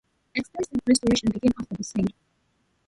Extensive 0.33 0.81
restorations 0.87 1.31
began 1.33 1.51
after 1.59 1.75
the 1.75 1.83
sale. 1.83 2.05